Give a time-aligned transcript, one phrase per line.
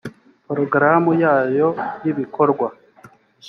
[0.45, 1.67] porogaramu yayo
[2.03, 2.67] y’ibikorwa